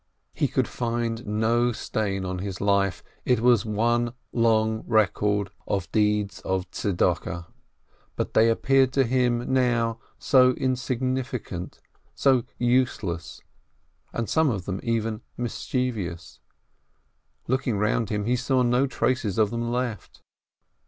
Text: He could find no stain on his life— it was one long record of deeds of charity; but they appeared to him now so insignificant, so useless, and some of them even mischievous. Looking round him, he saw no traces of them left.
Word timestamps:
He 0.33 0.47
could 0.47 0.67
find 0.67 1.27
no 1.27 1.71
stain 1.71 2.25
on 2.25 2.39
his 2.39 2.59
life— 2.59 3.03
it 3.23 3.39
was 3.39 3.65
one 3.67 4.13
long 4.33 4.83
record 4.87 5.51
of 5.67 5.91
deeds 5.91 6.39
of 6.39 6.71
charity; 6.71 7.45
but 8.15 8.33
they 8.33 8.49
appeared 8.49 8.93
to 8.93 9.03
him 9.03 9.53
now 9.53 9.99
so 10.17 10.53
insignificant, 10.53 11.81
so 12.15 12.45
useless, 12.57 13.41
and 14.11 14.27
some 14.27 14.49
of 14.49 14.65
them 14.65 14.79
even 14.81 15.21
mischievous. 15.37 16.39
Looking 17.47 17.77
round 17.77 18.09
him, 18.09 18.25
he 18.25 18.35
saw 18.35 18.63
no 18.63 18.87
traces 18.87 19.37
of 19.37 19.51
them 19.51 19.71
left. 19.71 20.19